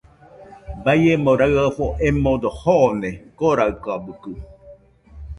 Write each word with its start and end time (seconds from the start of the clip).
Baiemo 0.83 1.31
raɨafo 1.39 1.85
emodo 2.07 2.49
joone 2.61 3.09
Koraɨkabɨkɨ 3.37 4.31